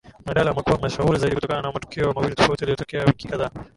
[0.25, 3.51] Mjadala umekuwa mashuhuri zaidi kutokana na matukio mawili tofauti yaliyotokea wiki kadhaa